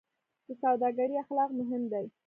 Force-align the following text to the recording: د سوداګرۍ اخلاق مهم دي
د 0.47 0.49
سوداګرۍ 0.61 1.15
اخلاق 1.23 1.49
مهم 1.59 1.83
دي 1.91 2.05